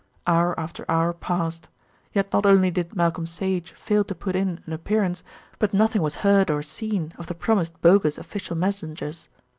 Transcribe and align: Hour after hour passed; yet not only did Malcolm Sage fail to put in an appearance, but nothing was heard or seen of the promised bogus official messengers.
Hour 0.25 0.59
after 0.59 0.83
hour 0.89 1.13
passed; 1.13 1.67
yet 2.11 2.33
not 2.33 2.43
only 2.47 2.71
did 2.71 2.95
Malcolm 2.95 3.27
Sage 3.27 3.71
fail 3.73 4.03
to 4.05 4.15
put 4.15 4.35
in 4.35 4.59
an 4.65 4.73
appearance, 4.73 5.21
but 5.59 5.75
nothing 5.75 6.01
was 6.01 6.15
heard 6.25 6.49
or 6.49 6.63
seen 6.63 7.13
of 7.19 7.27
the 7.27 7.35
promised 7.35 7.79
bogus 7.83 8.17
official 8.17 8.55
messengers. 8.57 9.29